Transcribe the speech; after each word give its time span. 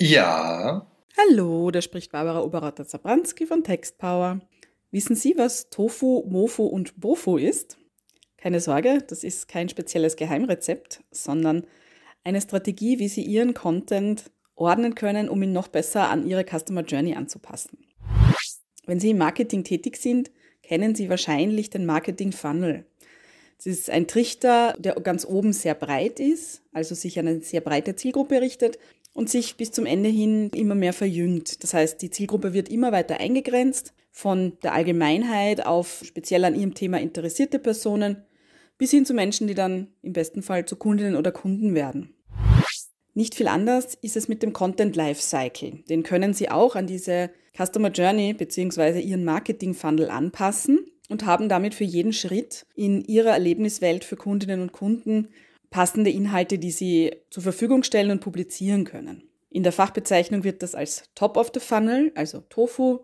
Ja. 0.00 0.86
Hallo, 1.16 1.70
da 1.70 1.80
spricht 1.80 2.10
Barbara 2.10 2.42
Oberratter-Zabranski 2.42 3.46
von 3.46 3.62
Textpower. 3.62 4.40
Wissen 4.90 5.14
Sie, 5.14 5.34
was 5.36 5.70
Tofu, 5.70 6.24
Mofu 6.28 6.64
und 6.64 7.00
Bofu 7.00 7.36
ist? 7.36 7.78
Keine 8.36 8.60
Sorge, 8.60 9.04
das 9.06 9.22
ist 9.22 9.46
kein 9.46 9.68
spezielles 9.68 10.16
Geheimrezept, 10.16 11.04
sondern 11.12 11.64
eine 12.24 12.40
Strategie, 12.40 12.98
wie 12.98 13.06
Sie 13.06 13.22
Ihren 13.22 13.54
Content 13.54 14.32
ordnen 14.56 14.96
können, 14.96 15.28
um 15.28 15.40
ihn 15.42 15.52
noch 15.52 15.68
besser 15.68 16.10
an 16.10 16.26
Ihre 16.26 16.44
Customer 16.44 16.82
Journey 16.82 17.14
anzupassen. 17.14 17.78
Wenn 18.86 18.98
Sie 18.98 19.10
im 19.10 19.18
Marketing 19.18 19.62
tätig 19.62 19.96
sind, 19.96 20.32
kennen 20.64 20.96
Sie 20.96 21.08
wahrscheinlich 21.08 21.70
den 21.70 21.86
Marketing 21.86 22.32
Funnel. 22.32 22.84
Es 23.58 23.66
ist 23.66 23.90
ein 23.90 24.08
Trichter, 24.08 24.74
der 24.76 24.94
ganz 24.96 25.24
oben 25.24 25.52
sehr 25.52 25.74
breit 25.74 26.18
ist, 26.18 26.62
also 26.72 26.96
sich 26.96 27.18
an 27.18 27.28
eine 27.28 27.40
sehr 27.40 27.60
breite 27.60 27.94
Zielgruppe 27.94 28.40
richtet 28.40 28.78
und 29.14 29.30
sich 29.30 29.56
bis 29.56 29.72
zum 29.72 29.86
Ende 29.86 30.10
hin 30.10 30.50
immer 30.54 30.74
mehr 30.74 30.92
verjüngt. 30.92 31.62
Das 31.62 31.72
heißt, 31.72 32.02
die 32.02 32.10
Zielgruppe 32.10 32.52
wird 32.52 32.68
immer 32.68 32.92
weiter 32.92 33.18
eingegrenzt 33.18 33.94
von 34.10 34.58
der 34.62 34.74
Allgemeinheit 34.74 35.64
auf 35.64 36.02
speziell 36.04 36.44
an 36.44 36.54
ihrem 36.54 36.74
Thema 36.74 37.00
interessierte 37.00 37.58
Personen 37.58 38.24
bis 38.76 38.90
hin 38.90 39.06
zu 39.06 39.14
Menschen, 39.14 39.46
die 39.46 39.54
dann 39.54 39.88
im 40.02 40.12
besten 40.12 40.42
Fall 40.42 40.66
zu 40.66 40.76
Kundinnen 40.76 41.16
oder 41.16 41.32
Kunden 41.32 41.74
werden. 41.74 42.14
Nicht 43.14 43.36
viel 43.36 43.46
anders 43.46 43.94
ist 44.02 44.16
es 44.16 44.26
mit 44.26 44.42
dem 44.42 44.52
Content 44.52 44.96
Lifecycle. 44.96 45.84
Den 45.88 46.02
können 46.02 46.34
Sie 46.34 46.50
auch 46.50 46.74
an 46.74 46.88
diese 46.88 47.30
Customer 47.56 47.90
Journey 47.90 48.34
bzw. 48.34 48.98
Ihren 49.00 49.24
Marketing 49.24 49.74
Funnel 49.74 50.10
anpassen 50.10 50.90
und 51.08 51.24
haben 51.24 51.48
damit 51.48 51.74
für 51.74 51.84
jeden 51.84 52.12
Schritt 52.12 52.66
in 52.74 53.04
Ihrer 53.04 53.30
Erlebniswelt 53.30 54.02
für 54.04 54.16
Kundinnen 54.16 54.60
und 54.60 54.72
Kunden 54.72 55.28
passende 55.74 56.10
Inhalte, 56.10 56.60
die 56.60 56.70
Sie 56.70 57.16
zur 57.30 57.42
Verfügung 57.42 57.82
stellen 57.82 58.12
und 58.12 58.20
publizieren 58.20 58.84
können. 58.84 59.28
In 59.50 59.64
der 59.64 59.72
Fachbezeichnung 59.72 60.44
wird 60.44 60.62
das 60.62 60.76
als 60.76 61.10
Top 61.16 61.36
of 61.36 61.50
the 61.52 61.58
Funnel, 61.58 62.12
also 62.14 62.42
Tofu, 62.42 63.00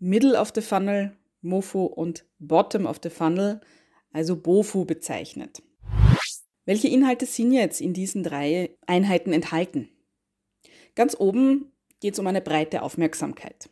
Middle 0.00 0.36
of 0.36 0.50
the 0.52 0.60
Funnel, 0.60 1.16
Mofu 1.42 1.84
und 1.84 2.24
Bottom 2.40 2.86
of 2.86 2.98
the 3.04 3.08
Funnel, 3.08 3.60
also 4.12 4.34
Bofu 4.34 4.84
bezeichnet. 4.84 5.62
Welche 6.64 6.88
Inhalte 6.88 7.24
sind 7.24 7.52
jetzt 7.52 7.80
in 7.80 7.92
diesen 7.92 8.24
drei 8.24 8.76
Einheiten 8.84 9.32
enthalten? 9.32 9.88
Ganz 10.96 11.14
oben 11.20 11.70
geht 12.00 12.14
es 12.14 12.18
um 12.18 12.26
eine 12.26 12.40
breite 12.40 12.82
Aufmerksamkeit. 12.82 13.70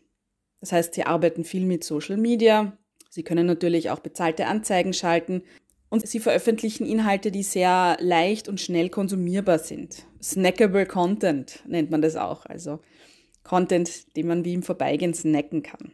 Das 0.60 0.70
heißt, 0.70 0.94
Sie 0.94 1.03
arbeiten 1.03 1.42
viel 1.42 1.66
mit 1.66 1.83
Social 1.83 2.16
Media, 2.16 2.78
Sie 3.10 3.25
können 3.25 3.47
natürlich 3.47 3.91
auch 3.91 4.00
bezahlte 4.00 4.47
Anzeigen 4.47 4.92
schalten 4.92 5.42
und 5.89 6.06
Sie 6.06 6.20
veröffentlichen 6.20 6.87
Inhalte, 6.87 7.31
die 7.31 7.42
sehr 7.42 7.97
leicht 8.01 8.48
und 8.48 8.61
schnell 8.61 8.89
konsumierbar 8.89 9.59
sind. 9.59 10.06
Snackable 10.23 10.87
Content 10.87 11.62
nennt 11.67 11.91
man 11.91 12.03
das 12.03 12.17
auch, 12.17 12.47
also 12.47 12.81
Content, 13.45 14.17
den 14.17 14.27
man 14.27 14.45
wie 14.45 14.55
im 14.55 14.62
Vorbeigehen 14.62 15.15
snacken 15.15 15.62
kann. 15.62 15.93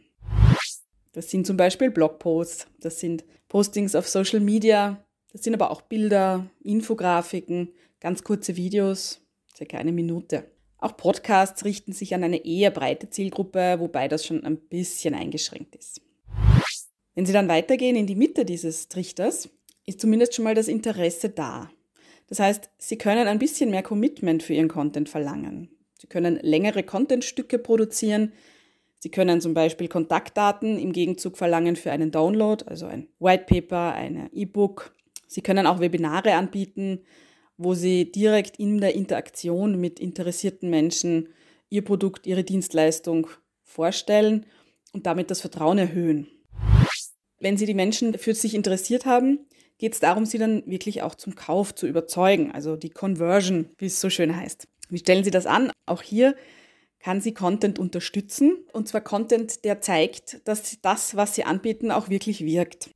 Das 1.13 1.29
sind 1.29 1.45
zum 1.45 1.57
Beispiel 1.57 1.91
Blogposts, 1.91 2.67
das 2.79 2.99
sind 2.99 3.23
Postings 3.47 3.93
auf 3.95 4.09
Social 4.09 4.39
Media, 4.39 5.05
das 5.31 5.43
sind 5.43 5.53
aber 5.53 5.69
auch 5.69 5.81
Bilder, 5.81 6.49
Infografiken, 6.63 7.69
ganz 7.99 8.23
kurze 8.23 8.55
Videos, 8.55 9.21
circa 9.55 9.77
eine 9.77 9.91
Minute. 9.91 10.45
Auch 10.79 10.97
Podcasts 10.97 11.63
richten 11.63 11.93
sich 11.93 12.15
an 12.15 12.23
eine 12.23 12.43
eher 12.43 12.71
breite 12.71 13.09
Zielgruppe, 13.09 13.79
wobei 13.79 14.07
das 14.07 14.25
schon 14.25 14.43
ein 14.43 14.57
bisschen 14.57 15.13
eingeschränkt 15.13 15.75
ist. 15.75 16.01
Wenn 17.15 17.25
Sie 17.25 17.33
dann 17.33 17.47
weitergehen 17.47 17.95
in 17.95 18.07
die 18.07 18.15
Mitte 18.15 18.43
dieses 18.43 18.89
Trichters, 18.89 19.49
ist 19.85 20.01
zumindest 20.01 20.35
schon 20.35 20.43
mal 20.43 20.55
das 20.55 20.67
Interesse 20.67 21.29
da. 21.29 21.69
Das 22.27 22.39
heißt, 22.39 22.69
Sie 22.77 22.97
können 22.97 23.27
ein 23.27 23.39
bisschen 23.39 23.69
mehr 23.71 23.83
Commitment 23.83 24.43
für 24.43 24.53
Ihren 24.53 24.69
Content 24.69 25.09
verlangen. 25.09 25.69
Sie 25.97 26.07
können 26.07 26.39
längere 26.41 26.83
Contentstücke 26.83 27.59
produzieren. 27.59 28.33
Sie 28.99 29.09
können 29.11 29.41
zum 29.41 29.53
Beispiel 29.53 29.87
Kontaktdaten 29.87 30.77
im 30.79 30.93
Gegenzug 30.93 31.37
verlangen 31.37 31.75
für 31.75 31.91
einen 31.91 32.11
Download, 32.11 32.63
also 32.67 32.85
ein 32.85 33.07
White 33.19 33.45
Paper, 33.47 33.93
ein 33.93 34.29
E-Book. 34.33 34.93
Sie 35.27 35.41
können 35.41 35.67
auch 35.67 35.79
Webinare 35.79 36.33
anbieten, 36.33 37.01
wo 37.57 37.73
Sie 37.73 38.11
direkt 38.11 38.57
in 38.59 38.79
der 38.79 38.95
Interaktion 38.95 39.79
mit 39.79 39.99
interessierten 39.99 40.69
Menschen 40.69 41.29
Ihr 41.69 41.83
Produkt, 41.83 42.27
Ihre 42.27 42.43
Dienstleistung 42.43 43.27
vorstellen 43.61 44.45
und 44.93 45.05
damit 45.05 45.31
das 45.31 45.41
Vertrauen 45.41 45.77
erhöhen. 45.77 46.27
Wenn 47.39 47.57
Sie 47.57 47.65
die 47.65 47.73
Menschen 47.73 48.17
für 48.17 48.33
sich 48.33 48.55
interessiert 48.55 49.05
haben, 49.05 49.39
geht 49.83 49.95
es 49.95 49.99
darum, 49.99 50.25
sie 50.25 50.37
dann 50.37 50.63
wirklich 50.65 51.01
auch 51.01 51.13
zum 51.13 51.35
Kauf 51.35 51.75
zu 51.75 51.87
überzeugen, 51.87 52.53
also 52.53 52.77
die 52.77 52.89
Conversion, 52.89 53.69
wie 53.77 53.87
es 53.87 53.99
so 53.99 54.09
schön 54.09 54.33
heißt. 54.33 54.65
Wie 54.87 54.99
stellen 54.99 55.25
Sie 55.25 55.29
das 55.29 55.45
an? 55.45 55.73
Auch 55.85 56.01
hier 56.01 56.37
kann 57.01 57.19
sie 57.19 57.33
Content 57.33 57.79
unterstützen, 57.79 58.63
und 58.71 58.87
zwar 58.87 59.01
Content, 59.01 59.65
der 59.65 59.81
zeigt, 59.81 60.39
dass 60.47 60.79
das, 60.81 61.17
was 61.17 61.35
Sie 61.35 61.43
anbieten, 61.43 61.91
auch 61.91 62.07
wirklich 62.07 62.45
wirkt. 62.45 62.91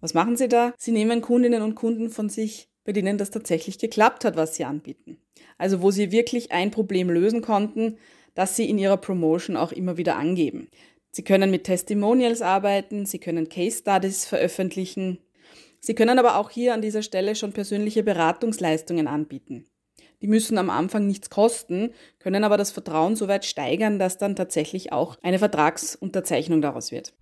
Was 0.00 0.12
machen 0.12 0.36
Sie 0.36 0.48
da? 0.48 0.74
Sie 0.76 0.90
nehmen 0.90 1.22
Kundinnen 1.22 1.62
und 1.62 1.76
Kunden 1.76 2.10
von 2.10 2.28
sich, 2.28 2.66
bei 2.84 2.90
denen 2.90 3.16
das 3.16 3.30
tatsächlich 3.30 3.78
geklappt 3.78 4.24
hat, 4.24 4.34
was 4.34 4.56
Sie 4.56 4.64
anbieten. 4.64 5.18
Also 5.56 5.82
wo 5.82 5.92
Sie 5.92 6.10
wirklich 6.10 6.50
ein 6.50 6.72
Problem 6.72 7.10
lösen 7.10 7.42
konnten, 7.42 7.96
das 8.34 8.56
Sie 8.56 8.68
in 8.68 8.76
Ihrer 8.76 8.96
Promotion 8.96 9.56
auch 9.56 9.70
immer 9.70 9.98
wieder 9.98 10.16
angeben. 10.16 10.66
Sie 11.12 11.22
können 11.22 11.52
mit 11.52 11.62
Testimonials 11.62 12.42
arbeiten, 12.42 13.06
Sie 13.06 13.20
können 13.20 13.48
Case 13.48 13.78
Studies 13.78 14.24
veröffentlichen. 14.24 15.18
Sie 15.84 15.94
können 15.94 16.20
aber 16.20 16.36
auch 16.36 16.48
hier 16.48 16.74
an 16.74 16.80
dieser 16.80 17.02
Stelle 17.02 17.34
schon 17.34 17.52
persönliche 17.52 18.04
Beratungsleistungen 18.04 19.08
anbieten. 19.08 19.66
Die 20.22 20.28
müssen 20.28 20.56
am 20.56 20.70
Anfang 20.70 21.08
nichts 21.08 21.28
kosten, 21.28 21.90
können 22.20 22.44
aber 22.44 22.56
das 22.56 22.70
Vertrauen 22.70 23.16
so 23.16 23.26
weit 23.26 23.44
steigern, 23.44 23.98
dass 23.98 24.16
dann 24.16 24.36
tatsächlich 24.36 24.92
auch 24.92 25.16
eine 25.22 25.40
Vertragsunterzeichnung 25.40 26.62
daraus 26.62 26.92
wird. 26.92 27.14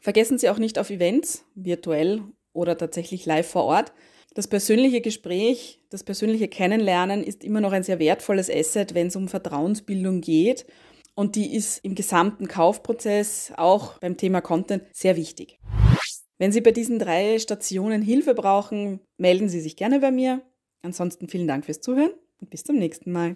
Vergessen 0.00 0.38
Sie 0.38 0.50
auch 0.50 0.58
nicht 0.58 0.80
auf 0.80 0.90
Events, 0.90 1.44
virtuell 1.54 2.22
oder 2.52 2.76
tatsächlich 2.76 3.24
live 3.26 3.48
vor 3.48 3.62
Ort. 3.64 3.92
Das 4.34 4.48
persönliche 4.48 5.00
Gespräch, 5.00 5.80
das 5.90 6.02
persönliche 6.02 6.48
Kennenlernen 6.48 7.22
ist 7.22 7.44
immer 7.44 7.60
noch 7.60 7.72
ein 7.72 7.84
sehr 7.84 8.00
wertvolles 8.00 8.50
Asset, 8.50 8.94
wenn 8.94 9.06
es 9.06 9.16
um 9.16 9.28
Vertrauensbildung 9.28 10.20
geht 10.20 10.66
und 11.14 11.36
die 11.36 11.54
ist 11.54 11.84
im 11.84 11.94
gesamten 11.94 12.48
Kaufprozess, 12.48 13.52
auch 13.56 13.98
beim 13.98 14.16
Thema 14.16 14.40
Content, 14.40 14.84
sehr 14.92 15.16
wichtig. 15.16 15.57
Wenn 16.40 16.52
Sie 16.52 16.60
bei 16.60 16.70
diesen 16.70 17.00
drei 17.00 17.36
Stationen 17.40 18.00
Hilfe 18.00 18.32
brauchen, 18.32 19.00
melden 19.18 19.48
Sie 19.48 19.60
sich 19.60 19.74
gerne 19.76 19.98
bei 19.98 20.12
mir. 20.12 20.40
Ansonsten 20.82 21.28
vielen 21.28 21.48
Dank 21.48 21.64
fürs 21.64 21.80
Zuhören 21.80 22.12
und 22.40 22.50
bis 22.50 22.62
zum 22.62 22.76
nächsten 22.76 23.10
Mal. 23.10 23.34